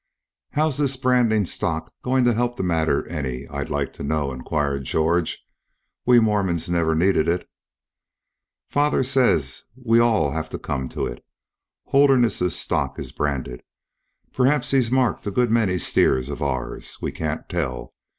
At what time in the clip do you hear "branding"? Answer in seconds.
0.97-1.45